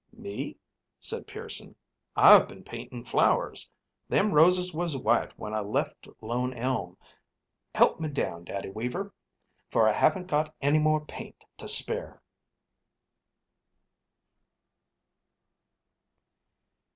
[0.17, 0.57] "Me?"
[0.99, 1.75] said Pearson.
[2.15, 3.69] "I've been painting flowers.
[4.09, 6.97] Them roses was white when I left Lone Elm.
[7.75, 9.13] Help me down, Daddy Weaver,
[9.69, 12.19] for I haven't got any more paint to spare."